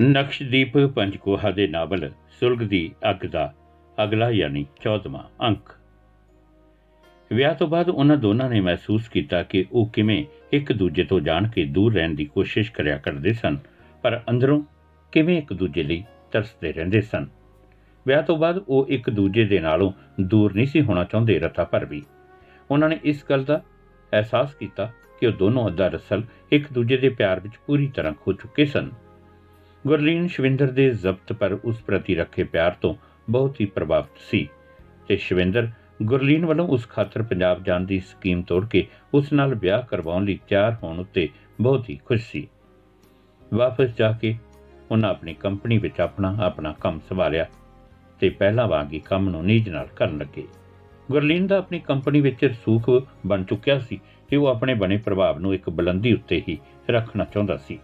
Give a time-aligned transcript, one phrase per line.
[0.00, 2.10] ਨਕਸ਼ਦੀਪ ਪੰਜਕੋਹਾ ਦੇ ਨਾਵਲ
[2.40, 3.54] ਸੁਲਗ ਦੀ ਅੱਗ ਦਾ
[4.04, 5.72] ਅਗਲਾ ਯਾਨੀ 14ਵਾਂ ਅੰਕ।
[7.32, 11.48] ਵਿਆਹ ਤੋਂ ਬਾਅਦ ਉਹਨਾਂ ਦੋਨਾਂ ਨੇ ਮਹਿਸੂਸ ਕੀਤਾ ਕਿ ਉਹ ਕਿਵੇਂ ਇੱਕ ਦੂਜੇ ਤੋਂ ਜਾਣ
[11.48, 13.58] ਕੇ ਦੂਰ ਰਹਿਣ ਦੀ ਕੋਸ਼ਿਸ਼ ਕਰਿਆ ਕਰਦੇ ਸਨ,
[14.02, 14.62] ਪਰ ਅੰਦਰੋਂ
[15.12, 17.26] ਕਿਵੇਂ ਇੱਕ ਦੂਜੇ ਲਈ ਤਰਸਦੇ ਰਹਿੰਦੇ ਸਨ।
[18.06, 21.84] ਵਿਆਹ ਤੋਂ ਬਾਅਦ ਉਹ ਇੱਕ ਦੂਜੇ ਦੇ ਨਾਲੋਂ ਦੂਰ ਨਹੀਂ ਸੀ ਹੋਣਾ ਚਾਹੁੰਦੇ ਰਤਾ ਪਰ
[21.84, 22.02] ਵੀ।
[22.70, 23.62] ਉਹਨਾਂ ਨੇ ਇਸ ਗੱਲ ਦਾ
[24.12, 26.22] ਅਹਿਸਾਸ ਕੀਤਾ ਕਿ ਉਹ ਦੋਨੋਂ ਦਰਅਸਲ
[26.52, 28.90] ਇੱਕ ਦੂਜੇ ਦੇ ਪਿਆਰ ਵਿੱਚ ਪੂਰੀ ਤਰ੍ਹਾਂ ਖੋ ਚੁੱਕੇ ਸਨ।
[29.86, 32.94] ਗੁਰਲੀਨ ਸ਼ਵਿੰਦਰ ਦੇ ਜ਼ਬਤ ਪਰ ਉਸ ਪ੍ਰਤੀ ਰੱਖੇ ਪਿਆਰ ਤੋਂ
[33.30, 34.48] ਬਹੁਤ ਹੀ ਪ੍ਰਭਾਵਿਤ ਸੀ
[35.08, 35.68] ਤੇ ਸ਼ਵਿੰਦਰ
[36.02, 40.38] ਗੁਰਲੀਨ ਵੱਲੋਂ ਉਸ ਖਾਤਰ ਪੰਜਾਬ ਜਾਣ ਦੀ ਸਕੀਮ ਤੋੜ ਕੇ ਉਸ ਨਾਲ ਵਿਆਹ ਕਰਵਾਉਣ ਲਈ
[40.48, 41.28] ਤਿਆਰ ਹੋਣ ਉੱਤੇ
[41.60, 42.48] ਬਹੁਤ ਹੀ ਖੁਸ਼ ਸੀ।
[43.54, 44.36] ਵਾਪਸ ਜਾ ਕੇ
[44.90, 47.46] ਉਹਨਾਂ ਆਪਣੀ ਕੰਪਨੀ ਵਿੱਚ ਆਪਣਾ ਆਪਣਾ ਕੰਮ ਸੰਭਾਲਿਆ
[48.20, 50.44] ਤੇ ਪਹਿਲਾਂ ਵਾਂਗ ਹੀ ਕੰਮ ਨੂੰ ਨੀਜ ਨਾਲ ਕਰਨ ਲੱਗੇ।
[51.10, 52.90] ਗੁਰਲੀਨ ਦਾ ਆਪਣੀ ਕੰਪਨੀ ਵਿੱਚ ਰਸੂਖ
[53.26, 56.58] ਬਣ ਚੁੱਕਿਆ ਸੀ ਤੇ ਉਹ ਆਪਣੇ ਬਣੇ ਪ੍ਰਭਾਵ ਨੂੰ ਇੱਕ ਬੁਲੰਦੀ ਉੱਤੇ ਹੀ
[56.90, 57.78] ਰੱਖਣਾ ਚਾਹੁੰਦਾ ਸੀ।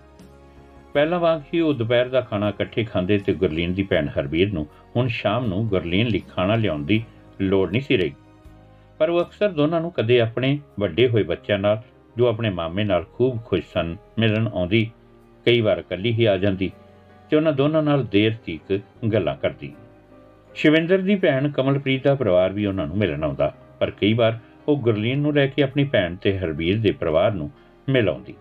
[0.94, 4.66] ਪਹਿਲਾਂ ਵਾਂਗ ਹੀ ਉਹ ਦੁਪਹਿਰ ਦਾ ਖਾਣਾ ਇਕੱਠੇ ਖਾਂਦੇ ਤੇ ਗੁਰਲੀਨ ਦੀ ਭੈਣ ਹਰਬੀਰ ਨੂੰ
[4.96, 7.02] ਹੁਣ ਸ਼ਾਮ ਨੂੰ ਗੁਰਲੀਨ ਲਈ ਖਾਣਾ ਲਿਆਉਣ ਦੀ
[7.40, 8.12] ਲੋੜ ਨਹੀਂ ਸੀ ਰਹੀ।
[8.98, 11.80] ਪਰ ਉਹ ਅਕਸਰ ਦੋਨਾਂ ਨੂੰ ਕਦੇ ਆਪਣੇ ਵੱਡੇ ਹੋਏ ਬੱਚਿਆਂ ਨਾਲ,
[12.16, 14.90] ਜੋ ਆਪਣੇ ਮਾਮੇ ਨਾਲ ਖੂਬ ਖੁਸ਼ ਸਨ, ਮਿਲਣ ਆਉਂਦੀ,
[15.46, 16.70] ਕਈ ਵਾਰ ਇਕੱਲੀ ਹੀ ਆ ਜਾਂਦੀ
[17.30, 18.80] ਤੇ ਉਹਨਾਂ ਦੋਨਾਂ ਨਾਲ ਦੇਰ ਤੀਕ
[19.12, 19.72] ਗੱਲਾਂ ਕਰਦੀ।
[20.54, 24.76] ਸ਼ਿਵਿੰਦਰ ਦੀ ਭੈਣ ਕਮਲਪ੍ਰੀਤ ਦਾ ਪਰਿਵਾਰ ਵੀ ਉਹਨਾਂ ਨੂੰ ਮਿਲਣ ਆਉਂਦਾ, ਪਰ ਕਈ ਵਾਰ ਉਹ
[24.76, 27.50] ਗੁਰਲੀਨ ਨੂੰ ਲੈ ਕੇ ਆਪਣੀ ਭੈਣ ਤੇ ਹਰਬੀਰ ਦੇ ਪਰਿਵਾਰ ਨੂੰ
[27.88, 28.34] ਮਿਲ ਆਉਂਦੀ।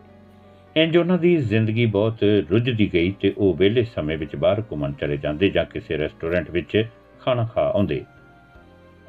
[0.78, 5.18] ਇੰਜ ਉਹਨਾਂ ਦੀ ਜ਼ਿੰਦਗੀ ਬਹੁਤ ਰੁੱਝਦੀ ਗਈ ਤੇ ਉਹ ਵਿਹਲੇ ਸਮੇਂ ਵਿੱਚ ਬਾਹਰ ਘੁੰਮਣ ਚਲੇ
[5.18, 6.86] ਜਾਂਦੇ ਜਾਂ ਕਿਸੇ ਰੈਸਟੋਰੈਂਟ ਵਿੱਚ
[7.20, 8.06] ਖਾਣਾ ਖਾ ਆਉਂਦੇ।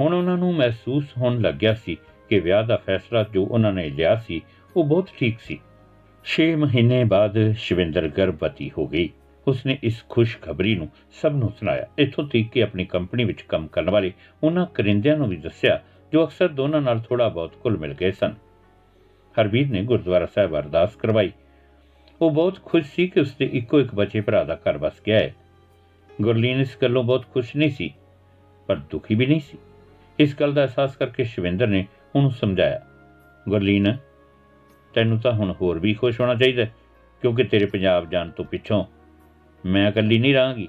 [0.01, 1.97] ਹੁਣ ਉਹਨਾਂ ਨੂੰ ਮਹਿਸੂਸ ਹੋਣ ਲੱਗਿਆ ਸੀ
[2.29, 4.41] ਕਿ ਵਿਆਹ ਦਾ ਫੈਸਲਾ ਜੋ ਉਹਨਾਂ ਨੇ ਲਿਆ ਸੀ,
[4.77, 5.59] ਉਹ ਬਹੁਤ ਠੀਕ ਸੀ।
[6.25, 9.11] 6 ਮਹੀਨੇ ਬਾਅਦ ਸ਼ਿਵਿੰਦਰ ਗਰਭਵਤੀ ਹੋ ਗਈ।
[9.49, 10.89] ਉਸਨੇ ਇਸ ਖੁਸ਼ਖਬਰੀ ਨੂੰ
[11.23, 15.29] ਸਭ ਨੂੰ ਸੁਣਾਇਆ। ਇਥੋਂ ਤੱਕ ਕਿ ਆਪਣੀ ਕੰਪਨੀ ਵਿੱਚ ਕੰਮ ਕਰਨ ਵਾਲੇ ਉਹਨਾਂ ਕਰਿੰਦਿਆਂ ਨੂੰ
[15.29, 15.81] ਵੀ ਦੱਸਿਆ,
[16.13, 18.35] ਜੋ ਅਕਸਰ ਦੋਨਾਂ ਨਾਲ ਥੋੜਾ ਬਹੁਤ ਕੁੱਲ ਮਿਲ ਗਏ ਸਨ।
[19.41, 21.33] ਹਰਬੀਰ ਨੇ ਗੁਰਦੁਆਰਾ ਸਾਹਿਬ ਅਰਦਾਸ ਕਰਵਾਈ।
[22.23, 25.35] ਉਹ ਬਹੁਤ ਖੁਸ਼ ਸੀ ਕਿ ਉਸਦੇ ਇੱਕੋ ਇੱਕ ਬੱਚੇ ਭਰਾ ਦਾ ਘਰ ਵਸ ਗਿਆ ਹੈ।
[26.11, 27.91] ਗੁਰਲੀਨ ਇਸ ਗੱਲੋਂ ਬਹੁਤ ਖੁਸ਼ ਨਹੀਂ ਸੀ,
[28.69, 29.59] ਪਰ ਦੁਖੀ ਵੀ ਨਹੀਂ ਸੀ।
[30.19, 31.85] ਇਸ ਗੱਲ ਦਾ ਅਹਿਸਾਸ ਕਰਕੇ ਸ਼ਿਵਿੰਦਰ ਨੇ
[32.17, 32.81] ਉਹਨੂੰ ਸਮਝਾਇਆ,
[33.47, 33.97] ਗੁਰਲੀਨ,
[34.95, 36.65] ਤੈਨੂੰ ਤਾਂ ਹੁਣ ਹੋਰ ਵੀ ਖੁਸ਼ ਹੋਣਾ ਚਾਹੀਦਾ
[37.23, 38.85] ਕਿਉਂਕਿ ਤੇਰੇ ਪੰਜਾਬ ਜਾਣ ਤੋਂ ਪਿੱਛੋਂ
[39.65, 40.69] ਮੈਂ ਇਕੱਲੀ ਨਹੀਂ ਰਹਾਂਗੀ,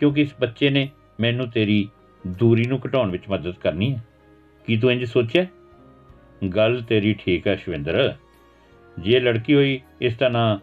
[0.00, 0.88] ਕਿਉਂਕਿ ਇਸ ਬੱਚੇ ਨੇ
[1.20, 1.88] ਮੈਨੂੰ ਤੇਰੀ
[2.24, 4.02] ਦੂਰੀ ਨੂੰ ਘਟਾਉਣ ਵਿੱਚ ਮਦਦ ਕਰਨੀ ਹੈ।
[4.66, 5.46] ਕੀ ਤੂੰ ਇੰਜ ਸੋਚਿਆ
[6.54, 8.14] ਗੱਲ ਤੇਰੀ ਠੀਕ ਹੈ ਸ਼ਵਿੰਦਰ,
[8.96, 10.58] ਜੇ ਲੜਕੀ ਹੋਈ, ਇਸ ਦਾ ਨਾਂ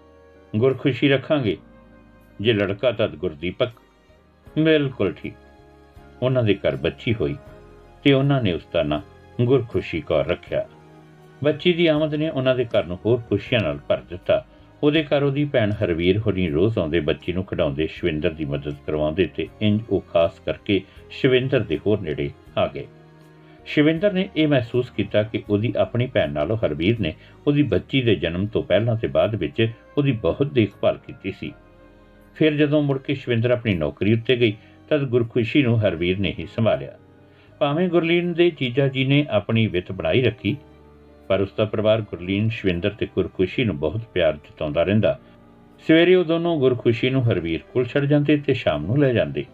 [0.56, 1.58] ਗੁਰਖੁਸ਼ੀ ਰੱਖਾਂਗੇ।
[2.42, 3.70] ਜੇ ਲੜਕਾ ਤਾਂ ਗੁਰਦੀਪਕ,
[4.60, 5.34] ਬਿਲਕੁਲ ਠੀਕ।
[6.24, 7.36] ਉਹਨਾਂ ਦੇ ਘਰ ਬੱਚੀ ਹੋਈ
[8.04, 9.02] ਤੇ ਉਹਨਾਂ ਨੇ ਉਸ ਦਾ ਨਾਂ
[9.42, 10.68] ਗੁਰਖੁਸ਼ੀ ਕੌਰ ਰੱਖਿਆ।
[11.44, 14.46] ਬੱਚੀ ਦੀ ਆਮਦ ਨੇ ਉਹਨਾਂ ਦੇ ਘਰ ਨੂੰ ਹੋਰ ਖੁਸ਼ੀਆਂ ਨਾਲ ਭਰ ਦਿੱਤਾ।
[14.84, 19.30] ਉਹਦੇ ਘਰ ਉਹਦੀ ਭੈਣ ਹਰਵੀਰ ਹੋਣੀ ਰੋਜ਼ ਆਉਂਦੇ ਬੱਚੀ ਨੂੰ ਖਿਡਾਉਂਦੇ ਸ਼ਵਿੰਦਰ ਦੀ ਮਦਦ ਕਰਵਾਉਂਦੇ
[19.36, 22.88] ਤੇ ਇੰਜ ਉਹ ਖਾਸ ਕਰਕੇ ਸ਼ਵਿੰਦਰ ਦੇ ਹੋਰ ਨੇੜੇ ਆ ਗਏ।
[23.66, 27.14] ਸ਼ਿਵਿੰਦਰ ਨੇ ਇਹ ਮਹਿਸੂਸ ਕੀਤਾ ਕਿ ਉਹਦੀ ਆਪਣੀ ਭੈਣ ਨਾਲੋਂ ਹਰਬੀਰ ਨੇ
[27.48, 31.52] ਉਹਦੀ ਬੱਚੀ ਦੇ ਜਨਮ ਤੋਂ ਪਹਿਲਾਂ ਤੇ ਬਾਅਦ ਵਿੱਚ ਉਹਦੀ ਬਹੁਤ ਦੇਖਭਾਲ ਕੀਤੀ ਸੀ।
[32.36, 34.54] ਫਿਰ ਜਦੋਂ ਮੁੜ ਕੇ ਸ਼ਿਵਿੰਦਰ ਆਪਣੀ ਨੌਕਰੀ ਉੱਤੇ ਗਈ,
[34.90, 36.94] ਤਦ ਗੁਰਖੁਸ਼ੀ ਨੂੰ ਹਰਬੀਰ ਨੇ ਹੀ ਸੰਭਾਲਿਆ।
[37.60, 40.58] ਭਾਵੇਂ ਗੁਰਲੀਨ ਦੇ ਜੀਜਾ ਜੀ ਨੇ ਆਪਣੀ ਵਿੱਤ ਬਣਾਈ ਰੱਖੀ,
[41.28, 45.20] ਪਰ ਉਸ ਦਾ ਪਰਿਵਾਰ ਗੁਰਲੀਨ, ਸ਼ਿਵਿੰਦਰ ਤੇ ਗੁਰਖੁਸ਼ੀ ਨੂੰ ਬਹੁਤ ਪਿਆਰ ਜਤਾਉਂਦਾ ਰਹਿੰਦਾ।
[45.88, 49.46] ਸਵੇਰੇ ਉਹ ਦੋਨੋਂ ਗੁਰਖੁਸ਼ੀ ਨੂੰ ਹਰਬੀਰ ਕੋਲ ਛੱਡ ਜਾਂਦੇ ਤੇ ਸ਼ਾਮ ਨੂੰ ਲੈ ਜਾਂਦੇ।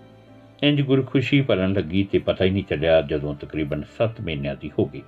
[0.63, 4.85] ਇੰਜ ਗੁਰਖੁਸ਼ੀ ਪਲਣ ਲੱਗੀ ਤੇ ਪਤਾ ਹੀ ਨਹੀਂ ਚੱਲਿਆ ਜਦੋਂ ਤਕਰੀਬਨ 7 ਮਹੀਨਿਆਂ ਦੀ ਹੋ
[4.85, 5.01] ਗਈ।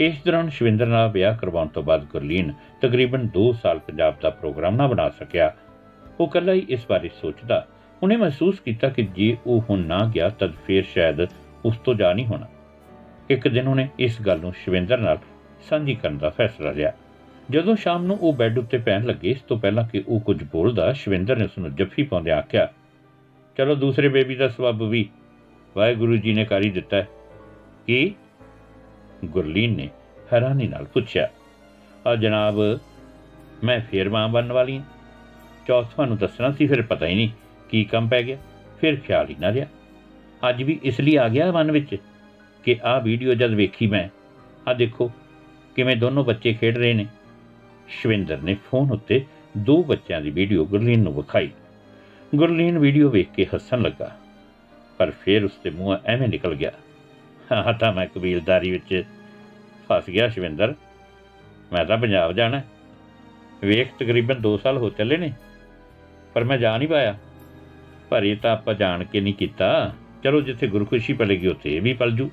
[0.00, 4.76] ਇਸ ਦੌਰਾਨ ਸ਼ਵਿੰਦਰ ਨਾਲ ਵਿਆਹ ਕਰਵਾਉਣ ਤੋਂ ਬਾਅਦ ਗੁਰਲੀਨ ਤਕਰੀਬਨ 2 ਸਾਲ ਪੰਜਾਬ ਦਾ ਪ੍ਰੋਗਰਾਮ
[4.76, 5.54] ਨਾ ਬਣਾ ਸਕਿਆ।
[6.20, 7.66] ਉਹ ਕੱਲਾ ਹੀ ਇਸ ਬਾਰੇ ਸੋਚਦਾ।
[8.02, 11.20] ਉਹਨੇ ਮਹਿਸੂਸ ਕੀਤਾ ਕਿ ਜੇ ਉਹ ਹੁਣ ਨਾ ਗਿਆ ਤਦ ਫੇਰ ਸ਼ਾਇਦ
[11.64, 12.46] ਉਸ ਤੋਂ ਜਾ ਨਹੀਂ ਹੋਣਾ।
[13.30, 15.18] ਇੱਕ ਦਿਨ ਉਹਨੇ ਇਸ ਗੱਲ ਨੂੰ ਸ਼ਵਿੰਦਰ ਨਾਲ
[15.70, 16.92] ਸਾਂਝੀ ਕਰਨ ਦਾ ਫੈਸਲਾ ਲਿਆ।
[17.50, 20.92] ਜਦੋਂ ਸ਼ਾਮ ਨੂੰ ਉਹ ਬੈੱਡ ਉੱਤੇ ਪੈਣ ਲੱਗੇ, ਇਸ ਤੋਂ ਪਹਿਲਾਂ ਕਿ ਉਹ ਕੁਝ ਬੋਲਦਾ,
[20.92, 22.68] ਸ਼ਵਿੰਦਰ ਨੇ ਉਸ ਨੂੰ ਜੱਫੀ ਪਾਉਂਦੇ ਆਖਿਆ
[23.58, 25.08] ਚਲੋ ਦੂਸਰੇ ਬੇਬੀ ਦਾ ਸਬਬ ਵੀ
[25.76, 27.08] ਵਾਹਿਗੁਰੂ ਜੀ ਨੇ ਕਰ ਹੀ ਦਿੱਤਾ ਹੈ।
[27.86, 28.14] ਕੀ?
[29.24, 29.88] ਗੁਰਲੀਨ ਨੇ
[30.32, 31.30] ਹੈਰਾਨੀ ਨਾਲ ਪੁੱਛਿਆ
[32.06, 32.54] ਆ ਜਨਾਬ,
[33.64, 34.84] ਮੈਂ ਫੇਰ ਮਾਂ ਬਣਨ ਵਾਲੀ ਹਾਂ।
[35.68, 37.28] ਚੌਥ ਤੁਹਾਨੂੰ ਦੱਸਣਾ ਸੀ, ਫਿਰ ਪਤਾ ਹੀ ਨਹੀਂ
[37.68, 38.36] ਕੀ ਕੰਮ ਪੈ ਗਿਆ,
[38.80, 39.66] ਫਿਰ ਖਿਆਲ ਹੀ ਨਾ ਰਿਹਾ।
[40.48, 41.96] ਅੱਜ ਵੀ ਇਸ ਲਈ ਆ ਗਿਆ ਮਨ ਵਿੱਚ
[42.64, 44.08] ਕਿ ਆਹ ਵੀਡੀਓ ਜਦ ਵੇਖੀ ਮੈਂ
[44.70, 45.10] ਆ ਦੇਖੋ
[45.76, 47.06] ਕਿਵੇਂ ਦੋਨੋਂ ਬੱਚੇ ਖੇਡ ਰਹੇ ਨੇ।
[47.88, 49.24] ਸ਼ਵਿੰਦਰ ਨੇ ਫੋਨ ਉੱਤੇ
[49.56, 51.50] ਦੋ ਬੱਚਿਆਂ ਦੀ ਵੀਡੀਓ ਗੁਰਲੀਨ ਨੂੰ ਵਿਖਾਈ।
[52.34, 54.16] ਗੁਰਲੀਨ ਵੀਡੀਓ ਵੇਖ ਕੇ ਹੱਸਣ ਲੱਗਾ।
[54.98, 56.70] ਪਰ ਫਿਰ ਉਸਦੇ ਮੂੰਹ ਐਵੇਂ ਨਿਕਲ ਗਿਆ।
[57.52, 59.04] ਹਾਂ ਤਾਂ ਮੈਂ ਕਬੀਲਦਾਰੀ ਵਿੱਚ
[59.88, 60.74] ਫਸ ਗਿਆ ਸ਼ਵਿੰਦਰ।
[61.72, 62.62] ਮੈਂ ਤਾਂ ਪੰਜਾਬ ਜਾਣਾ
[63.64, 65.32] ਵੇਖ, ਤਕਰੀਬਨ 2 ਸਾਲ ਹੋ ਚੱਲੇ ਨੇ।
[66.34, 67.16] ਪਰ ਮੈਂ ਜਾ ਨਹੀਂ ਪਾਇਆ।
[68.10, 69.94] ਪਰ ਇਹ ਤਾਂ ਆਪਾਂ ਜਾਣ ਕੇ ਨਹੀਂ ਕੀਤਾ।
[70.24, 72.30] ਚਲੋ ਜਿੱਥੇ ਗੁਰਖੁਸ਼ੀ ਪਲੇਗੀ ਉੱਥੇ ਇਹ ਵੀ ਪਲ ਜੂ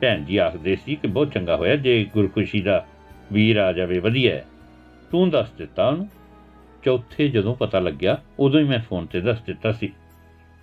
[0.00, 2.86] ਭੈਣ ਜੀ ਆਖਦੇ ਸੀ ਕਿ ਬਹੁਤ ਚੰਗਾ ਹੋਇਆ ਜੇ ਗੁਰਖੁਸ਼ੀ ਦਾ
[3.32, 4.42] ਵੀਰ ਆ ਜਾਵੇ, ਵਧੀਆ
[5.10, 6.08] ਤੂੰ ਦੱਸ ਦਿੱਤਾ ਉਹਨੂੰ।
[6.84, 9.92] ਚੌਥੇ ਜਦੋਂ ਪਤਾ ਲੱਗਿਆ, ਉਦੋਂ ਹੀ ਮੈਂ ਫੋਨ ਤੇ ਦੱਸ ਦਿੱਤਾ ਸੀ।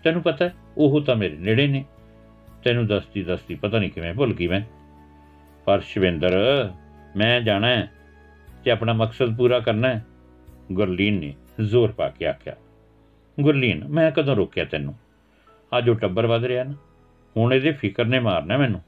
[0.04, 1.86] ਤੈਨੂੰ ਪਤਾ ਉਹ ਤਾਂ ਮੇਰੇ ਨੇੜੇ ਨੇ।
[2.64, 4.62] ਤੈਨੂੰ ਦੱਸਦੀ ਦੱਸਦੀ ਪਤਾ ਨਹੀਂ ਕਿਵੇਂ ਭੁੱਲ ਗਈ ਮੈਂ।
[5.66, 6.34] ਪਰ ਸ਼ਿਵਿੰਦਰ,
[7.18, 7.92] ਮੈਂ ਜਾਣਾ ਹੈ
[8.64, 10.06] ਤੇ ਆਪਣਾ ਮਕਸਦ ਪੂਰਾ ਕਰਨਾ ਹੈ।
[10.72, 12.56] ਗੁਰਲੀਨ ਨੇ ਜ਼ੋਰ ਪਾ ਕੇ ਆਖਿਆ,
[13.40, 14.96] ਗੁਰਲੀਨ, ਮੈਂ ਕਦੋਂ ਰੋਕਿਆ ਤੈਨੂੰ?
[15.78, 16.74] ਅੱਜ ਉਹ ਟੱਬਰ ਵਧ ਰਿਹਾ ਨਾ।
[17.38, 18.82] ਹੁਣ ਇਹਦੇ ਫਿਕਰ ਨੇ ਮਾਰਨਾ ਮੈਨੂੰ।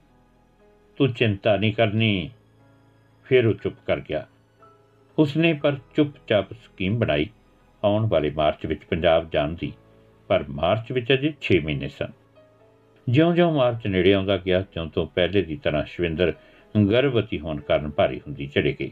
[0.97, 2.29] ਤੂੰ ਚਿੰਤਾ ਨਹੀਂ ਕਰਨੀ।
[3.23, 4.27] ਫਿਰ ਉਹ ਚੁੱਪ ਕਰ ਗਿਆ।
[5.19, 7.29] ਉਸਨੇ ਪਰ ਚੁੱਪਚਾਪ ਸਕੀਮ ਬਣਾਈ।
[7.83, 9.73] ਆਉਣ ਵਾਲੇ ਮਾਰਚ ਵਿੱਚ ਪੰਜਾਬ ਜਾਣ ਦੀ
[10.27, 12.07] ਪਰ ਮਾਰਚ ਵਿੱਚ ਅਜੇ 6 ਮਹੀਨੇ ਸਨ।
[13.09, 16.33] ਜਿਉਂ-ਜਿਉਂ ਮਾਰਚ ਨੇੜੇ ਆਉਂਦਾ ਗਿਆ ਤਿਉਂ ਤੋਂ ਪਹਿਲੇ ਦੀ ਤਰ੍ਹਾਂ ਸ਼ਵਿੰਦਰ
[16.91, 18.91] ਗਰਭਵਤੀ ਹੋਣ ਕਾਰਨ ਭਾਰੀ ਹੁੰਦੀ ਚੜੇ ਗਈ।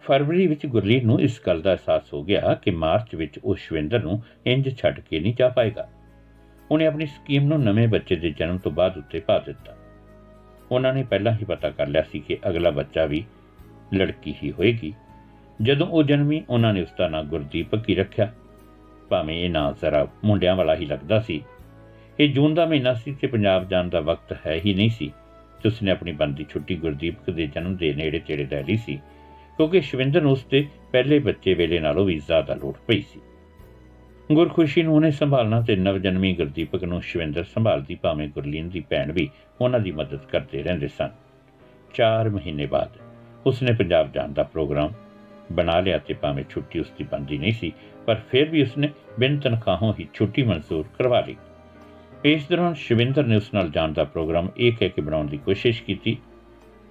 [0.00, 4.02] ਫਰਵਰੀ ਵਿੱਚ ਗੁਰਲੀਨ ਨੂੰ ਇਸ ਗੱਲ ਦਾ ਅਹਿਸਾਸ ਹੋ ਗਿਆ ਕਿ ਮਾਰਚ ਵਿੱਚ ਉਹ ਸ਼ਵਿੰਦਰ
[4.02, 5.88] ਨੂੰ ਇੰਜ ਛੱਡ ਕੇ ਨਹੀਂ ਜਾ ਪਾਏਗਾ।
[6.70, 9.76] ਉਹਨੇ ਆਪਣੀ ਸਕੀਮ ਨੂੰ ਨਵੇਂ ਬੱਚੇ ਦੇ ਜਨਮ ਤੋਂ ਬਾਅਦ ਉੱਤੇ ਪਾ ਦਿੱਤਾ।
[10.70, 13.24] ਉਹਨਾਂ ਨੇ ਪਹਿਲਾਂ ਹੀ ਪਤਾ ਕਰ ਲਿਆ ਸੀ ਕਿ ਅਗਲਾ ਬੱਚਾ ਵੀ
[13.94, 14.94] ਲੜਕੀ ਹੀ ਹੋਏਗੀ।
[15.62, 18.32] ਜਦੋਂ ਉਹ ਜਨਮੀ, ਉਹਨਾਂ ਨੇ ਉਸ ਦਾ ਨਾਂ ਗੁਰਦੀਪਕ ਹੀ ਰੱਖਿਆ।
[19.08, 21.44] ਭਾਵੇਂ ਇਹ ਨਾਂ ਜ਼ਰਾ ਮੁੰਡਿਆਂ ਵਾਲਾ ਹੀ ਲੱਗਦਾ ਸੀ।
[22.20, 25.12] ਇਹ ਜੂਨ ਦਾ ਮਹੀਨਾ ਸੀ ਤੇ ਪੰਜਾਬ ਜਾਣ ਦਾ ਵਕਤ ਹੈ ਹੀ ਨਹੀਂ ਸੀ।
[25.62, 28.96] ਤੇ ਉਸਨੇ ਆਪਣੀ ਬੰਦੀ ਛੁੱਟੀ ਗੁਰਦੀਪਕ ਦੇ ਜਨਮ ਦੇ ਨੇੜੇ ਤੇੜੇ ਲੈ ਲਈ ਸੀ।
[29.56, 33.20] ਕਿਉਂਕਿ ਸ਼ਵਿੰਦਰ ਨੂੰ ਉਸਦੇ ਪਹਿਲੇ ਬੱਚੇ ਵੇਲੇ ਨਾਲੋਂ ਵੀ ਜ਼ਿਆਦਾ ਲੋੜ ਪਈ ਸੀ।
[34.32, 39.12] ਗੁਰਖੁਸ਼ੀ ਨੂੰ ਉਹਨੇ ਸੰਭਾਲਣਾ ਤੇ ਨਵ ਜਨਮੀ ਗੁਰਦੀਪਕ ਨੂੰ ਸ਼ਵਿੰਦਰ ਸੰਭਾਲਦੀ, ਭਾਵੇਂ ਗੁਰਲੀਨ ਦੀ ਭੈਣ
[39.12, 41.10] ਵੀ ਉਹਨਾਂ ਦੀ ਮਦਦ ਕਰਦੇ ਰਹਿੰਦੇ ਸਨ।
[41.94, 43.09] 4 ਮਹੀਨੇ ਬਾਅਦ
[43.46, 44.92] ਉਸਨੇ ਪੰਜਾਬ ਜਾਣ ਦਾ ਪ੍ਰੋਗਰਾਮ
[45.52, 47.72] ਬਣਾ ਲਿਆ ਤੇ ਭਾਵੇਂ ਛੁੱਟੀ ਉਸਦੀ ਬੰਦੀ ਨਹੀਂ ਸੀ,
[48.06, 51.36] ਪਰ ਫਿਰ ਵੀ ਉਸਨੇ ਬਿਨ ਤਨਖਾਹੋਂ ਹੀ ਛੁੱਟੀ ਮਨਜ਼ੂਰ ਕਰਵਾ ਲਈ।
[52.24, 55.82] ਇਸ ਦੌਰਾਨ ਸ਼ਿਵਿੰਦਰ ਨੇ ਉਸ ਨਾਲ ਜਾਣ ਦਾ ਪ੍ਰੋਗਰਾਮ ਇਹ ਕਹਿ ਕੇ ਬਣਾਉਣ ਦੀ ਕੋਸ਼ਿਸ਼
[55.82, 56.16] ਕੀਤੀ,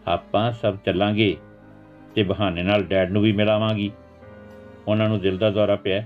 [0.08, 1.36] ਆਪਾਂ ਸਭ ਚੱਲਾਂਗੇ
[2.16, 3.92] ਤੇ ਬਹਾਨੇ ਨਾਲ ਡੈਡ ਨੂੰ ਵੀ ਮਿਲਾਵਾਂਗੀ।
[4.88, 6.04] ਉਹਨਾਂ ਨੂੰ ਦਿਲ ਦਾ ਦੌਰਾ ਪਿਆ,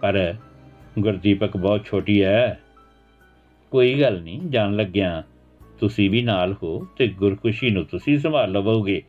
[0.00, 0.34] ਪਰ
[0.98, 2.60] ਗੁਰਦੀਪਕ ਬਹੁਤ ਛੋਟੀ ਹੈ
[3.72, 5.22] ਕੋਈ ਗੱਲ ਨਹੀਂ, ਜਾਣ ਲੱਗਿਆ
[5.80, 9.02] ਤੁਸੀਂ ਵੀ ਨਾਲ ਹੋ ਤੇ ਗੁਰਖੁਸ਼ੀ ਨੂੰ ਤੁਸੀਂ ਸੰਭਾਲ ਲਵੋਗੇ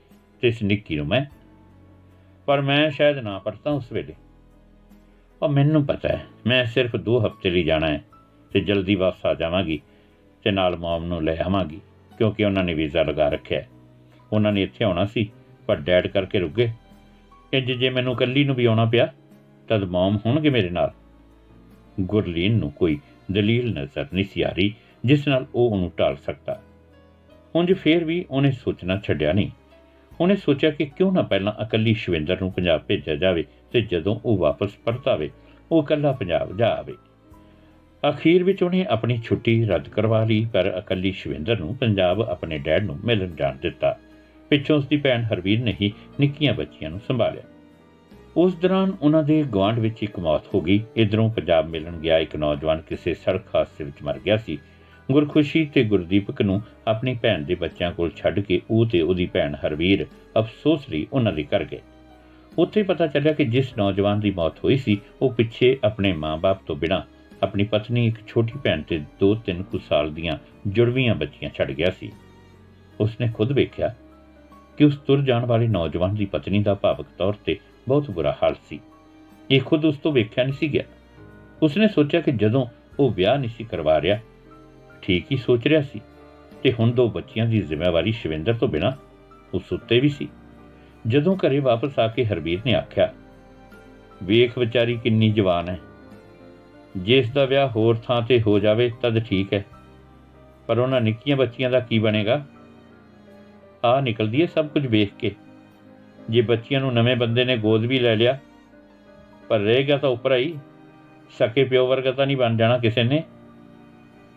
[0.44, 1.24] ਤੇ ਇਸ ਨਿੱਕੀ ਨੂੰ ਮੈਂ।
[2.48, 4.14] ਪਰ ਮੈਂ ਸ਼ਾਇਦ ਨਾ ਪਰਤਾਂ ਉਸ ਵੇਲੇ।
[5.42, 8.04] ਉਹ ਮੈਨੂੰ ਪਤਾ ਹੈ, ਮੈਂ ਸਿਰਫ 2 ਹਫ਼ਤੇ ਲਈ ਜਾਣਾ ਹੈ
[8.52, 9.80] ਤੇ ਜਲਦੀ ਵਾਪਸ ਆ ਜਾਵਾਂਗੀ
[10.46, 11.80] ਤੇ ਨਾਲ ਮਮ ਨੂੰ ਲੈ ਆਵਾਂਗੀ,
[12.18, 13.64] ਕਿਉਂਕਿ ਉਹਨਾਂ ਨੇ ਵੀਜ਼ਾ ਲਗਾ ਰੱਖਿਆ
[14.34, 15.30] ਉਹਨਾਂ ਨੇ ਇੱਥੇ ਆਉਣਾ ਸੀ,
[15.68, 16.72] ਪਰ ਡੈਡ ਕਰਕੇ ਰੁਕ ਗਏ।
[17.54, 19.08] ਇੰਜ ਜੇ ਮੈਨੂੰ ਕੱਲੀ ਨੂੰ ਵੀ ਆਉਣਾ ਪਿਆ,
[19.70, 20.92] ਤਦ ਮਮ ਹੋਣਗੇ ਮੇਰੇ ਨਾਲ।
[22.02, 22.98] ਗੁਰਲੀਨ ਨੂੰ ਕੋਈ
[23.32, 24.74] ਦਲੀਲ ਨਜ਼ਰ ਨਹੀਂ ਸੀ ਆ ਰਹੀ।
[25.06, 26.62] ਜਿਸ ਨਾਲ ਉਹ ਉਹਨੂੰ ਟਾਲ ਸਕਦਾ।
[27.56, 29.50] ਉਂਝ ਫੇਰ ਵੀ ਉਹਨੇ ਸੋਚਣਾ ਛੱਡਿਆ ਨਹੀਂ।
[30.22, 34.38] ਉਹਨੇ ਸੋਚਿਆ ਕਿ ਕਿਉਂ ਨਾ ਪਹਿਲਾਂ ਇਕੱਲੀ ਸ਼ਵਿੰਦਰ ਨੂੰ ਪੰਜਾਬ ਭੇਜਿਆ ਜਾਵੇ ਤੇ ਜਦੋਂ ਉਹ
[34.38, 35.30] ਵਾਪਸ ਪਰਤਾਵੇ,
[35.72, 36.94] ਉਹ ਇਕੱਲਾ ਪੰਜਾਬ ਜਾ ਆਵੇ।
[38.10, 42.84] ਅਖੀਰ ਵਿੱਚ ਉਹਨੇ ਆਪਣੀ ਛੁੱਟੀ ਰੱਦ ਕਰਵਾ ਲਈ, ਪਰ ਇਕੱਲੀ ਸ਼ਵਿੰਦਰ ਨੂੰ ਪੰਜਾਬ ਆਪਣੇ ਡੈਡ
[42.84, 43.98] ਨੂੰ ਮਿਲਣ ਜਾਣ ਦਿੱਤਾ।
[44.50, 47.44] ਪਿੱਛੋਂ ਉਸ ਦੀ ਭੈਣ ਹਰਵੀਰ ਨੇ ਹੀ ਨਿੱਕੀਆਂ ਬੱਚੀਆਂ ਨੂੰ ਸੰਭਾਲਿਆ।
[48.38, 52.36] ਉਸ ਦੌਰਾਨ ਉਹਨਾਂ ਦੇ ਗਵਾਂਢ ਵਿੱਚ ਇੱਕ ਮੌਤ ਹੋ ਗਈ। ਇਧਰੋਂ ਪੰਜਾਬ ਮਿਲਣ ਗਿਆ ਇੱਕ
[52.36, 54.58] ਨੌਜਵਾਨ ਕਿਸੇ ਸੜਕ ਹਾਦਸੇ ਵਿੱਚ ਮਰ ਗਿਆ ਸੀ।
[55.12, 59.56] ਗੁਰਖੁਸ਼ੀ ਤੇ ਗੁਰਦੀਪਕ ਨੂੰ ਆਪਣੀ ਭੈਣ ਦੇ ਬੱਚਿਆਂ ਕੋਲ ਛੱਡ ਕੇ ਉਹ ਤੇ ਉਹਦੀ ਭੈਣ
[59.56, 60.08] ਹਰਵੀਰ
[60.40, 61.80] ਅਫਸੋਸ ਲਈ ਉਹਨਾਂ ਦੇ ਘਰ ਗਏ।
[62.58, 66.76] ਉੱਥੇ ਪਤਾ ਚੱਲਿਆ ਕਿ ਜਿਸ ਨੌਜਵਾਨ ਦੀ ਮੌਤ ਹੋਈ ਸੀ, ਉਹ ਪਿੱਛੇ ਆਪਣੇ ਮਾਪੇ ਤੋਂ
[66.76, 67.02] ਬਿਨਾਂ
[67.44, 72.12] ਆਪਣੀ ਪਤਨੀ, ਇੱਕ ਛੋਟੀ ਭੈਣ ਤੇ 2-3 ਕੁ ਸਾਲ ਦੀਆਂ ਜੁੜਵੀਆਂ ਬੱਚੀਆਂ ਛੱਡ ਗਿਆ ਸੀ।
[73.00, 73.96] ਉਸਨੇ ਖੁਦ ਵੇਖਿਆ
[74.78, 77.58] ਕਿ ਉਸ ਤੁਰ ਜਾਣ ਵਾਲੇ ਨੌਜਵਾਨ ਦੀ ਪਤਨੀ ਦਾ ਭਾਵਕ ਤੌਰ ਤੇ
[77.88, 78.80] ਬਹੁਤ ਬੁਰਾ ਹਾਲ ਸੀ।
[79.52, 80.84] ਇਹ ਖੁਦ ਉਸ ਤੋਂ ਵੇਖਿਆ ਨਹੀਂ ਸੀ ਗਿਆ।
[81.64, 82.66] ਉਸਨੇ ਸੋਚਿਆ ਕਿ ਜਦੋਂ
[83.00, 84.20] ਉਹ ਵਿਆਹ ਨਹੀਂ ਸੀ ਕਰਵਾ ਰਿਹਾ
[85.02, 86.02] ਠੀਕ ਹੀ ਸੋਚ ਰਿਹਾ ਸੀ
[86.64, 88.96] ਤੇ ਹੁਣ ਦੋ ਬੱਚੀਆਂ ਦੀ ਜ਼ਿੰਮੇਵਾਰੀ ਸ਼ਵਿੰਦਰ ਤੋਂ ਬਿਨਾ
[89.54, 90.28] ਉਸ ਉੱਤੇ ਵੀ ਸੀ।
[91.08, 93.14] ਜਦੋਂ ਘਰੇ ਵਾਪਸ ਆ ਕੇ ਹਰਬੀਰ ਨੇ ਆਖਿਆ,
[94.24, 95.80] ਵੇਖ ਵਿਚਾਰੀ ਕਿੰਨੀ ਜਵਾਨ ਹੈ।
[96.98, 99.66] ਜਿਸ ਦਾ ਵਿਆਹ ਹੋਰ ਥਾਂ ਤੇ ਹੋ ਜਾਵੇ ਤਦ ਠੀਕ ਹੈ।
[100.68, 102.46] ਪਰ ਉਹਨਾਂ ਨਿੱਕੀਆਂ ਬੱਚੀਆਂ ਦਾ ਕੀ ਬਣੇਗਾ?
[103.86, 105.36] ਆ ਨਿਕਲਦੀ ਹੈ ਸਭ ਕੁਝ ਵੇਖ ਕੇ।
[106.30, 108.38] ਜੇ ਬੱਚੀਆਂ ਨੂੰ ਨਵੇਂ ਬੰਦੇ ਨੇ ਗੋਦ ਵੀ ਲੈ ਲਿਆ,
[109.50, 110.54] ਪਰ ਰਹੇਗਾ ਤਾਂ ਉੱਪਰ ਹੀ
[111.40, 113.24] ਸਕੇ ਪਿਓ ਵਰਗਾ ਤਾਂ ਨਹੀਂ ਬਣ ਜਾਣਾ ਕਿਸੇ ਨੇ।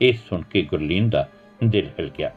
[0.02, 1.28] ਇਹ ਸੁਣ ਕੇ ਗੁਰਲੀਨ ਦਾ
[1.64, 2.32] ਦਿਲ ਹਿਲ ਗਿਆ।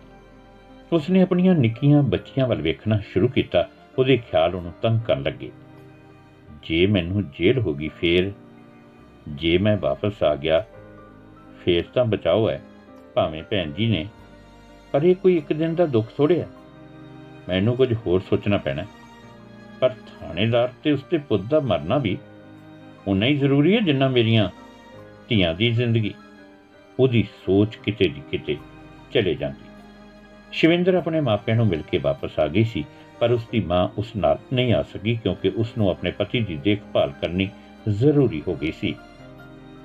[0.93, 5.51] ਉਸਨੇ ਆਪਣੀਆਂ ਨਿੱਕੀਆਂ ਬੱਚੀਆਂ ਵੱਲ ਵੇਖਣਾ ਸ਼ੁਰੂ ਕੀਤਾ, ਉਹਦੇ ਖਿਆਲ ਉਹਨੂੰ ਤੰਗ ਕਰਨ ਲੱਗੇ।
[6.63, 8.31] ਜੇ ਮੈਨੂੰ ਜੇਲ੍ਹ ਹੋ ਗਈ ਫੇਰ?
[9.27, 10.65] ਜੇ ਮੈਂ ਵਾਪਸ ਆ ਗਿਆ,
[11.65, 12.61] ਫੇਰ ਤਾਂ ਬਚਾਓ ਹੈ,
[13.13, 14.07] ਭਾਵੇਂ ਭੈਣ ਜੀ ਨੇ।
[14.91, 16.47] ਪਰ ਇਹ ਕੋਈ ਇੱਕ ਦਿਨ ਦਾ ਦੁੱਖ ਥੋੜੇ ਹੈ।
[17.49, 18.85] ਮੈਨੂੰ ਕੁਝ ਹੋਰ ਸੋਚਣਾ ਪੈਣਾ
[19.79, 22.17] ਪਰ ਥਾਣੇਦਾਰ ਤੇ ਉਸਦੇ ਪੁੱਤ ਦਾ ਮਰਨਾ ਵੀ
[23.07, 24.49] ਉਨਾ ਹੀ ਜ਼ਰੂਰੀ ਹੈ ਜਿੰਨਾ ਮੇਰੀਆਂ
[25.29, 26.13] ਧੀਆਂ ਦੀ ਜ਼ਿੰਦਗੀ।
[26.99, 28.57] ਉਹਦੀ ਸੋਚ ਕਿਤੇ ਦੀ ਕਿਤੇ
[29.13, 29.63] ਚਲੇ ਜਾਂਦੀ।
[30.51, 32.83] ਸ਼ਿਵਿੰਦਰ ਆਪਣੇ ਮਾਪਿਆਂ ਨੂੰ ਮਿਲ ਕੇ ਵਾਪਸ ਆ ਗਈ ਸੀ,
[33.19, 36.55] ਪਰ ਉਸ ਦੀ ਮਾਂ ਉਸ ਨਾਲ ਨਹੀਂ ਆ ਸਕੀ ਕਿਉਂਕਿ ਉਸ ਨੂੰ ਆਪਣੇ ਪਤੀ ਦੀ
[36.55, 37.49] ਦੇਖਭਾਲ ਕਰਨੀ
[37.89, 38.95] ਜ਼ਰੂਰੀ ਹੋ ਗਈ ਸੀ।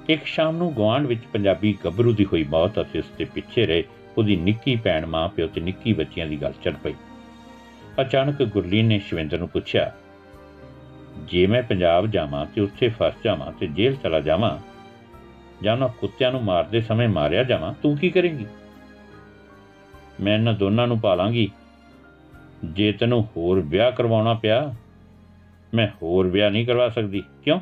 [0.08, 3.84] ਇੱਕ ਸ਼ਾਮ ਨੂੰ ਗਵਾਂਡ ਵਿੱਚ ਪੰਜਾਬੀ ਗੱਭਰੂ ਦੀ ਹੋਈ ਮੌਤ ਅਤੇ ਉਸ ਦੇ ਪਿੱਛੇ ਰਹੇ
[4.18, 6.94] ਉਹਦੀ ਨਿੱਕੀ ਭੈਣ ਮਾਂ ਪਿਓ ਤੇ ਨਿੱਕੀ ਬੱਚੀਆਂ ਦੀ ਗੱਲ ਚੱਲ ਪਈ।
[8.00, 9.92] ਅਚਾਨਕ ਗੁਰਲੀਨ ਨੇ ਸ਼ਿਵਿੰਦਰ ਨੂੰ ਪੁੱਛਿਆ,
[11.22, 14.56] ਜੇ ਮੈਂ ਪੰਜਾਬ ਜਾਵਾਂ ਤੇ ਉੱਥੇ ਫਸ ਜਾਵਾਂ ਤੇ ਜੇਲ੍ਹ ਚਲਾ ਜਾਵਾਂ
[15.62, 18.46] ਜਾਂ ਨਾ ਕੁੱਤਿਆਂ ਨੂੰ ਮਾਰਦੇ ਸਮੇਂ ਮਾਰਿਆ ਜਾਵਾਂ, ਤੂੰ ਕੀ ਕਰੇਂਗੀ?
[20.20, 21.50] ਮੈਂ ਇਹਨਾਂ ਦੋਨਾਂ ਨੂੰ ਪਾਲਾਂਗੀ।
[22.64, 24.74] ਜੇ ਤੈਨੂੰ ਹੋਰ ਵਿਆਹ ਕਰਵਾਉਣਾ ਪਿਆ,
[25.74, 27.60] ਮੈਂ ਹੋਰ ਵਿਆਹ ਨਹੀਂ ਕਰਵਾ ਸਕਦੀ। ਕਿਉਂ?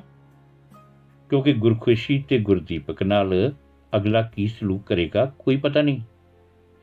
[1.28, 3.52] ਕਿਉਂਕਿ ਗੁਰਖੁਸ਼ੀ ਤੇ ਗੁਰਦੀਪਕ ਨਾਲ
[3.96, 6.00] ਅਗਲਾ ਕੀ ਸਲੂਕ ਕਰੇਗਾ, ਕੋਈ ਪਤਾ ਨਹੀਂ।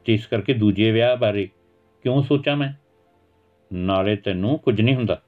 [0.05, 1.49] ਤੇ ਇਸ ਕਰਕੇ ਦੂਜੇ ਵਿਆਹ ਬਾਰੇ
[2.03, 2.73] ਕਿਉਂ ਸੋਚਾਂ ਮੈਂ?
[3.73, 5.21] ਨਾਲੇ ਤੈਨੂੰ ਕੁਝ ਨਹੀਂ ਹੁੰਦਾ।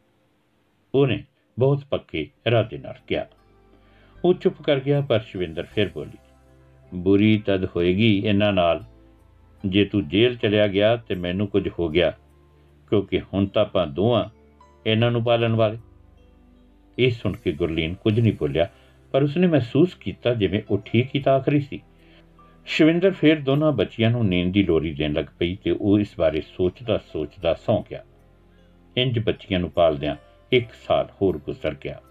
[0.96, 1.24] ਉਹਨੇ
[1.60, 3.26] ਬਹੁਤ ਪੱਕੇ ਇਰਾਦੇ ਨਾਲ ਕਿਹਾ।
[4.26, 6.18] ਉਹ ਚੁੱਪ ਕਰ ਗਿਆ, ਪਰ ਸ਼ਵਿੰਦਰ ਫਿਰ ਬੋਲੀ,
[6.94, 8.84] ਬੁਰੀ ਤਦ ਹੋਏਗੀ ਇਹਨਾਂ ਨਾਲ।
[9.66, 12.12] ਜੇ ਤੂੰ ਜੇਲ੍ਹ ਚਲਿਆ ਗਿਆ ਤੇ ਮੈਨੂੰ ਕੁਝ ਹੋ ਗਿਆ,
[12.90, 14.30] ਕਿਉਂਕਿ ਹੁਣ ਤਾਂ ਆਪਾਂ ਦੋਹਾਂ
[14.86, 15.78] ਇਹਨਾਂ ਨੂੰ ਪਾਲਣ ਵਾਲੇ।
[16.98, 18.70] ਇਹ ਸੁਣ ਕੇ ਗੁਰਲੀਨ ਕੁਝ ਨਹੀਂ ਬੋਲਿਆ,
[19.12, 21.82] ਪਰ ਉਸਨੇ ਮਹਿਸੂਸ ਕੀਤਾ ਜਿਵੇਂ ਉਹ ਠੀਕ ਹੀ ਤਾਂ ਆਖਰੀ ਸੀ।
[22.66, 26.42] ਸ਼ਵਿੰਦਰ ਫਿਰ ਦੋਨਾਂ ਬੱਚਿਆਂ ਨੂੰ ਨੀਂਦ ਦੀ ਲੋਰੀ ਦੇਣ ਲੱਗ ਪਈ ਤੇ ਉਹ ਇਸ ਬਾਰੇ
[26.42, 28.04] ਸੋਚਦਾ ਸੋਚਦਾ ਸੌਂ ਗਿਆ।
[28.98, 30.16] ਇੰਜ ਬੱਚਿਆਂ ਨੂੰ ਪਾਲਦਿਆਂ
[30.52, 32.02] ਇੱਕ ਸਾਲ ਹੋਰ ਗੁਜ਼ਰ ਗਿਆ।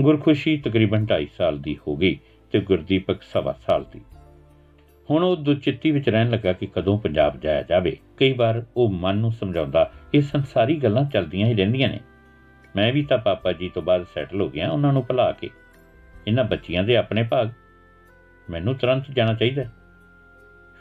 [0.00, 2.18] ਗੁਰਖੁਸ਼ੀ ਤਕਰੀਬਨ 2.5 ਸਾਲ ਦੀ ਹੋ ਗਈ
[2.52, 4.00] ਤੇ ਗੁਰਦੀਪਕ ਸਵਾ ਸਾਲ ਦੀ।
[5.10, 9.16] ਹੁਣ ਉਹ ਦੁਚਿੱਤੀ ਵਿੱਚ ਰਹਿਣ ਲੱਗਾ ਕਿ ਕਦੋਂ ਪੰਜਾਬ ਜਾਇਆ ਜਾਵੇ। ਕਈ ਵਾਰ ਉਹ ਮਨ
[9.16, 12.00] ਨੂੰ ਸਮਝਾਉਂਦਾ, ਇਹ ਸੰਸਾਰੀ ਗੱਲਾਂ ਚੱਲਦੀਆਂ ਹੀ ਰਹਿੰਦੀਆਂ ਨੇ।
[12.76, 15.50] ਮੈਂ ਵੀ ਤਾਂ ਪਾਪਾ ਜੀ ਤੋਂ ਬਾਅਦ ਸੈਟਲ ਹੋ ਗਿਆ, ਉਹਨਾਂ ਨੂੰ ਭੁਲਾ ਕੇ।
[16.26, 17.50] ਇਹਨਾਂ ਬੱਚੀਆਂ ਦੇ ਆਪਣੇ ਭਾਗ।
[18.50, 19.64] ਮੈਨੂੰ ਤੁਰੰਤ ਜਾਣਾ ਚਾਹੀਦਾ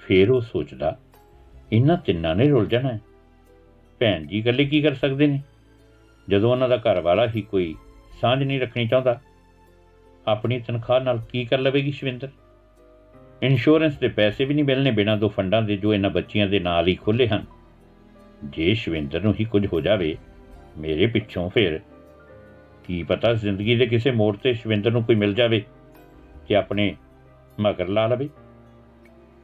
[0.05, 0.97] ਫੇਰ ਉਹ ਸੋਚਦਾ,
[1.71, 2.99] ਇਹਨਾਂ ਤਿੰਨਾਂ ਨੇ ਰੁੱਲ ਜਾਣਾ ਹੈ।
[3.99, 5.41] ਭੈਣ ਜੀ ਇਕੱਲੇ ਕੀ ਕਰ ਸਕਦੇ ਨੇ?
[6.29, 7.75] ਜਦੋਂ ਉਹਨਾਂ ਦਾ ਘਰ ਵਾਲਾ ਹੀ ਕੋਈ
[8.21, 9.21] ਸਾਂਝ ਨਹੀਂ ਰੱਖਣੀ ਚਾਹੁੰਦਾ।
[10.27, 12.29] ਆਪਣੀ ਤਨਖਾਹ ਨਾਲ ਕੀ ਕਰ ਲਵੇਗੀ ਸ਼ਵਿੰਦਰ?
[13.41, 16.87] ਇੰਸ਼ੋਰੈਂਸ ਦੇ ਪੈਸੇ ਵੀ ਨਹੀਂ ਮਿਲਣੇ ਬਿਨਾਂ ਦੋ ਫੰਡਾਂ ਦੇ ਜੋ ਇਹਨਾਂ ਬੱਚੀਆਂ ਦੇ ਨਾਲ
[16.87, 17.45] ਹੀ ਖੁੱਲੇ ਹਨ।
[18.43, 20.17] ਜੇ ਸ਼ਵਿੰਦਰ ਨੂੰ ਹੀ ਕੁਝ ਹੋ ਜਾਵੇ,
[20.77, 21.79] ਮੇਰੇ ਪਿੱਛੋਂ ਫਿਰ
[22.83, 25.63] ਕੀ ਪਤਾ ਜ਼ਿੰਦਗੀ ਦੇ ਕਿਸੇ ਮੋੜ ਤੇ ਸ਼ਵਿੰਦਰ ਨੂੰ ਕੋਈ ਮਿਲ ਜਾਵੇ
[26.47, 26.95] ਕਿ ਆਪਣੇ
[27.59, 28.29] ਮਗਰ ਲਾ ਲਵੇ।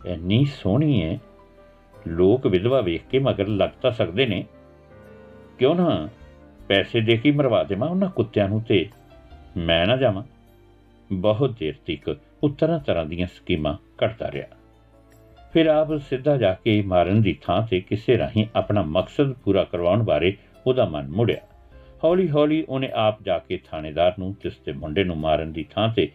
[0.06, 1.20] ਇੰਨੀ ਸੋਹਣੀ ਹੈ
[2.08, 4.46] ਲੋਕ ਵਿਧਵਾ ਵੇਖ ਕੇ ਮਗਰ ਲੱਗ ਤਾਂ ਸਕਦੇ ਨੇ।
[5.60, 6.10] ਕਿਉਂ ਨਾ
[6.72, 8.90] ਪੈਸੇ ਦੇ ਕੇ ਮਰਵਾ ਦੇਵਾਂ ਉਹਨਾਂ ਕੁੱਤਿਆਂ ਨੂੰ ਤੇ।
[9.58, 10.24] ਮੈਂ ਨਾ ਜਾਵਾਂ।
[11.12, 14.48] ਬਹੁਤ ਦੇਰ ਤੱਕ ਉਹ ਤਰ੍ਹਾਂ ਤਰ੍ਹਾਂ ਦੀਆਂ ਸਕੀਮਾਂ ਘੜਦਾ ਰਿਹਾ।
[15.54, 20.04] ਫਿਰ ਆਪ ਸਿੱਧਾ ਜਾ ਕੇ ਮਾਰਨ ਦੀ ਥਾਂ ਤੇ ਕਿਸੇ ਰਾਹੀਂ ਆਪਣਾ ਮਕਸਦ ਪੂਰਾ ਕਰਵਾਉਣ
[20.04, 20.38] ਬਾਰੇ
[20.68, 21.38] ਉਹਦਾ ਮਨ ਮੁੜਿਆ।
[22.04, 25.90] ਹੌਲੀ ਹੌਲੀ ਉਹਨੇ ਆਪ ਜਾ ਕੇ ਥਾਣੇਦਾਰ ਨੂੰ ਜਿਸ ਤੇ ਮੁੰਡੇ ਨੂੰ ਮਾਰਨ ਦੀ ਥਾਂ
[25.90, 26.10] ਤੇ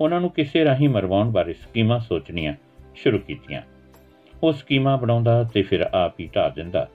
[0.00, 2.54] ਉਹਨਾਂ ਨੂੰ ਕਿਸੇ ਰਾਹੀਂ ਮਰਵਾਉਣ ਬਾਰੇ ਸਕੀਮਾਂ ਸੋਚਣੀਆਂ
[2.94, 3.62] ਸ਼ੁਰੂ ਕੀਤੀਆਂ।
[4.42, 6.88] ਉਹ ਸਕੀਮਾਂ ਬਣਾਉਂਦਾ ਤੇ ਫਿਰ ਆਪ ਹੀ ਢਾ ਦਿੰਦਾ।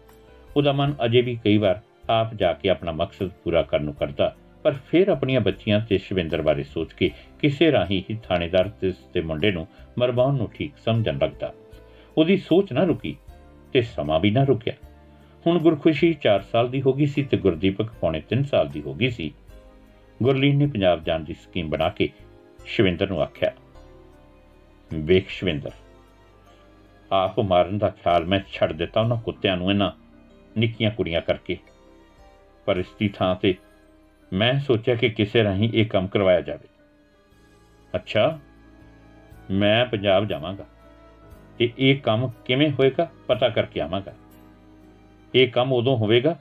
[0.57, 4.35] ਉਹਦਾ ਮਨ ਅਜੇ ਵੀ ਕਈ ਵਾਰ ਆਪ ਜਾ ਕੇ ਆਪਣਾ ਮਕਸਦ ਪੂਰਾ ਕਰਨ ਨੂੰ ਕਰਦਾ,
[4.63, 7.09] ਪਰ ਫਿਰ ਆਪਣੀਆਂ ਬੱਚੀਆਂ ਤੇ ਸ਼ਵਿੰਦਰ ਬਾਰੇ ਸੋਚ ਕੇ
[7.39, 8.69] ਕਿਸੇ ਰਾਹੀਂ ਹੀ ਥਾਣੇਦਾਰ
[9.13, 11.53] ਤੇ ਮੁੰਡੇ ਨੂੰ ਮਰਵਾਉਣ ਨੂੰ ਠੀਕ ਸਮਝਣ ਲੱਗਦਾ।
[12.17, 13.15] ਉਹਦੀ ਸੋਚ ਨਾ ਰੁਕੀ
[13.73, 14.73] ਤੇ ਸਮਾਂ ਵੀ ਨਾ ਰੁਕਿਆ।
[15.45, 18.93] ਹੁਣ ਗੁਰਖੁਸ਼ੀ 4 ਸਾਲ ਦੀ ਹੋ ਗਈ ਸੀ ਤੇ ਗੁਰਦੀਪਕ ਪੌਣੇ 3 ਸਾਲ ਦੀ ਹੋ
[18.93, 19.31] ਗਈ ਸੀ।
[20.19, 22.09] ਗੁਰਲੀਨ ਨੇ ਪੰਜਾਬ ਜਾਣ ਦੀ ਸਕੀਮ ਬਣਾ ਕੇ
[22.65, 23.51] ਸ਼ਵਿੰਦਰ ਨੂੰ ਆਖਿਆ,
[24.91, 25.71] ਵੇਖ ਸ਼ਵਿੰਦਰ,
[27.11, 29.91] ਆਪ ਮਾਰਨ ਦਾ ਖਿਆਲ ਮੈਂ ਛੱਡ ਦਿੱਤਾ ਉਹਨਾਂ ਕੁੱਤਿਆਂ ਨੂੰ, ਇਹਨਾਂ
[30.57, 31.57] ਨਿੱਕੀਆਂ ਕੁੜੀਆਂ ਕਰਕੇ।
[32.67, 33.55] ਪਰ ਇਸ ਦੀ ਥਾਂ ਤੇ
[34.33, 36.67] ਮੈਂ ਸੋਚਿਆ ਕਿ ਕਿਸੇ ਰਾਹੀਂ ਇਹ ਕੰਮ ਕਰਵਾਇਆ ਜਾਵੇ।
[37.95, 38.39] ਅੱਛਾ,
[39.51, 40.65] ਮੈਂ ਪੰਜਾਬ ਜਾਵਾਂਗਾ
[41.57, 44.13] ਤੇ ਇਹ ਕੰਮ ਕਿਵੇਂ ਹੋਏਗਾ ਪਤਾ ਕਰਕੇ ਆਵਾਂਗਾ।
[45.35, 46.35] ਇਹ ਕੰਮ ਉਦੋਂ ਹੋਵੇਗਾ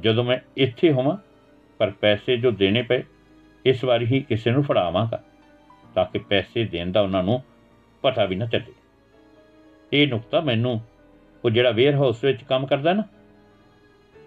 [0.00, 1.16] ਜਦੋਂ ਮੈਂ ਇੱਥੇ ਹੋਵਾਂ,
[1.78, 3.02] ਪਰ ਪੈਸੇ ਜੋ ਦੇਣੇ ਪਏ,
[3.64, 5.22] ਇਸ ਵਾਰੀ ਹੀ ਕਿਸੇ ਨੂੰ ਫੜਾਵਾਂਗਾ
[5.94, 7.42] ਤਾਂ ਕਿ ਪੈਸੇ ਦੇਣ ਦਾ ਉਹਨਾਂ ਨੂੰ
[8.02, 8.72] ਪਤਾ ਵੀ ਨਾ ਚੱਲੇ।
[9.92, 10.80] ਇਹ ਨੁਕਤਾ ਮੈਨੂੰ,
[11.44, 13.02] ਉਹ ਜਿਹੜਾ ਵੇਅਰ ਹਾਊਸ ਵਿੱਚ ਕੰਮ ਕਰਦਾ ਨਾ,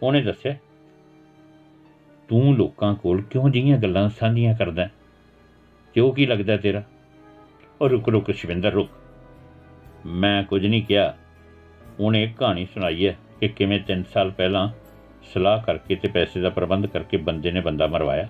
[0.03, 0.55] ਉਹਨੇ ਦੱਸਿਆ।
[2.31, 4.89] ਤੂੰ ਲੋਕਾਂ ਕੋਲ ਕਿਉਂ ਜੀਆਂ ਗੱਲਾਂ ਸਾਂਝੀਆਂ ਕਰਦਾ
[5.93, 6.83] ਕਿਉਂ ਕੀ ਲੱਗਦਾ ਤੇਰਾ?
[7.81, 8.89] ਉਹ ਰੁਕ ਰੁਕ ਸ਼ਵਿੰਦਰ, ਰੁਕ।
[10.05, 11.17] ਮੈਂ ਕੁਝ ਨਹੀਂ ਕਿਹਾ।
[11.99, 14.69] ਉਹਨੇ ਇੱਕ ਕਹਾਣੀ ਸੁਣਾਈ ਹੈ ਕਿ ਕਿਵੇਂ 3 ਸਾਲ ਪਹਿਲਾਂ
[15.33, 18.27] ਸਲਾਹ ਕਰਕੇ ਤੇ ਪੈਸੇ ਦਾ ਪ੍ਰਬੰਧ ਕਰਕੇ ਬੰਦੇ ਨੇ ਬੰਦਾ ਮਰਵਾਇਆ।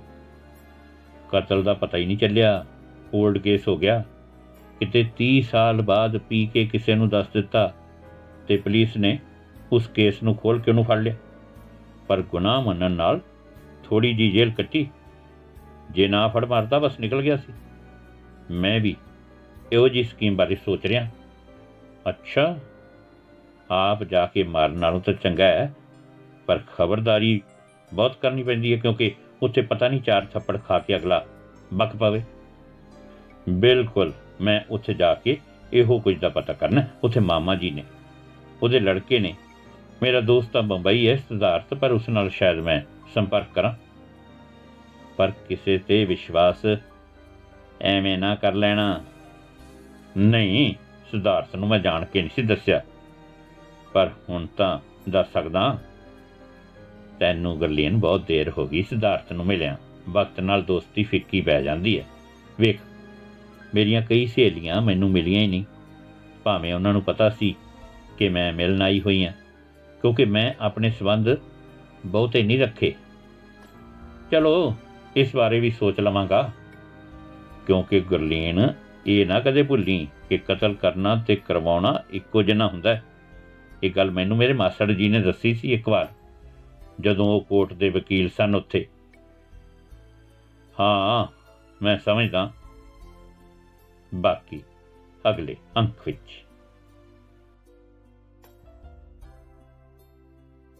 [1.29, 2.65] ਕਤਲ ਦਾ ਪਤਾ ਹੀ ਨਹੀਂ ਚੱਲਿਆ।
[3.13, 4.03] ਓਲਡ ਕੇਸ ਹੋ ਗਿਆ।
[4.79, 7.73] ਕਿਤੇ 30 ਸਾਲ ਬਾਅਦ ਪੀ ਕੇ ਕਿਸੇ ਨੂੰ ਦੱਸ ਦਿੱਤਾ
[8.47, 9.19] ਤੇ ਪੁਲਿਸ ਨੇ
[9.71, 11.15] ਉਸ ਕੇਸ ਨੂੰ ਖੋਲ ਕੇ ਉਹਨੂੰ ਫੜ ਲਿਆ।
[12.07, 13.19] ਪਰ ਗੁਨਾਹ ਮੰਨਣ ਨਾਲ
[13.91, 14.89] ਥੋੜੀ ਜੀ ਜੇਲ੍ਹ ਕੱਟੀ।
[15.91, 17.53] ਜੇ ਨਾ ਫੜ ਮਾਰਦਾ, ਬਸ ਨਿਕਲ ਗਿਆ ਸੀ।
[18.51, 18.95] ਮੈਂ ਵੀ
[19.71, 21.07] ਇਹੋ ਜੀ ਸਕੀਮ ਬਾਰੇ ਸੋਚ ਰਿਹਾ।
[22.09, 22.57] ਅੱਛਾ,
[23.71, 25.73] ਆਪ ਜਾ ਕੇ ਮਾਰਨ ਨਾਲੋਂ ਤਾਂ ਚੰਗਾ ਹੈ,
[26.45, 27.41] ਪਰ ਖਬਰਦਾਰੀ
[27.93, 31.25] ਬਹੁਤ ਕਰਨੀ ਪੈਂਦੀ ਹੈ, ਕਿਉਂਕਿ ਉੱਥੇ ਪਤਾ ਨਹੀਂ ਚਾਰ ਥੱਪੜ ਖਾ ਕੇ ਅਗਲਾ
[31.73, 32.23] ਬਕ ਪਵੇ।
[33.49, 35.37] ਬਿਲਕੁਲ, ਮੈਂ ਉੱਥੇ ਜਾ ਕੇ
[35.73, 37.83] ਇਹੋ ਕੁਝ ਦਾ ਪਤਾ ਕਰਨਾ, ਉੱਥੇ ਮਾਮਾ ਜੀ ਨੇ।
[38.63, 39.35] ਉਹਦੇ ਲੜਕੇ ਨੇ।
[40.03, 42.81] ਮੇਰਾ ਦੋਸਤ ਤਾਂ ਬੰਬਈ ਹੈ, ਸਿਧਾਰਥ, ਪਰ ਉਸ ਨਾਲ ਸ਼ਾਇਦ ਮੈਂ
[43.13, 43.73] ਸੰਪਰਕ ਕਰਾਂ।
[45.17, 46.65] ਪਰ ਕਿਸੇ ਤੇ ਵਿਸ਼ਵਾਸ
[47.81, 49.03] ਐਵੇਂ ਨਾ ਕਰ ਲੈਣਾ।
[50.17, 50.73] ਨਹੀਂ
[51.11, 52.81] ਸਿਧਾਰਥ ਨੂੰ ਮੈਂ ਜਾਣ ਕੇ ਨਹੀਂ ਸੀ ਦੱਸਿਆ।
[53.93, 55.77] ਪਰ ਹੁਣ ਤਾਂ ਦੱਸ ਸਕਦਾ
[57.19, 59.77] ਤੈਨੂੰ ਗਰਲੀਨ ਬਹੁਤ ਦੇਰ ਹੋ ਗਈ ਸਿਧਾਰਥ ਨੂੰ ਮਿਲਿਆ।
[60.09, 62.05] ਵਕਤ ਨਾਲ ਦੋਸਤੀ ਫਿੱਕੀ ਪੈ ਜਾਂਦੀ ਹੈ।
[62.59, 62.79] ਵੇਖ,
[63.75, 65.63] ਮੇਰੀਆਂ ਕਈ ਸਹੇਲੀਆਂ ਮੈਨੂੰ ਮਿਲੀਆਂ ਹੀ ਨਹੀਂ।
[66.43, 67.55] ਭਾਵੇਂ ਉਹਨਾਂ ਨੂੰ ਪਤਾ ਸੀ
[68.17, 69.33] ਕਿ ਮੈਂ ਮਿਲਣ ਆਈ ਹੋਈ ਹਾਂ,
[70.01, 71.29] ਕਿਉਂਕਿ ਮੈਂ ਆਪਣੇ ਸਬੰਧ
[72.05, 72.95] ਬਹੁਤੇ ਨਹੀਂ ਰੱਖੇ।
[74.31, 74.75] ਚਲੋ,
[75.15, 76.51] ਇਸ ਬਾਰੇ ਵੀ ਸੋਚ ਲਵਾਂਗਾ।
[77.67, 78.73] ਕਿਉਂਕਿ ਗੁਰਲੀਨ,
[79.07, 83.03] ਇਹ ਨਾ ਕਦੇ ਭੁੱਲੀ ਕਿ ਕਤਲ ਕਰਨਾ ਤੇ ਕਰਵਾਉਣਾ ਇੱਕੋ ਜਿਹਾ ਹੁੰਦਾ ਹੈ।
[83.83, 86.07] ਇਹ ਗੱਲ ਮੈਨੂੰ ਮੇਰੇ ਮਾਸੜ ਜੀ ਨੇ ਦੱਸੀ ਸੀ ਇੱਕ ਵਾਰ,
[86.99, 88.87] ਜਦੋਂ ਉਹ ਕੋਰਟ ਦੇ ਵਕੀਲ ਸਨ ਉੱਥੇ।
[90.79, 91.27] ਹਾਂ,
[91.83, 92.51] ਮੈਂ ਸਮਝਦਾ।
[94.15, 94.63] ਬਾਕੀ
[95.29, 96.45] ਅਗਲੇ ਅੰਕ ਵਿੱਚ।